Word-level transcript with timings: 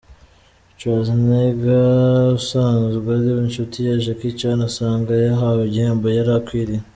Schwarzenegger 0.77 1.87
usanzwe 2.39 3.09
ari 3.17 3.31
inshuti 3.47 3.77
ya 3.87 3.95
Jackie 4.03 4.37
Chan, 4.39 4.59
asanga 4.69 5.11
yahawe 5.25 5.61
igihembo 5.65 6.07
yari 6.19 6.31
akwiriye. 6.39 6.81